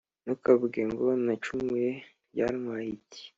[0.23, 1.89] Ntukavuge ngo «Ko nacumuye
[2.31, 3.21] byantwaye iki?»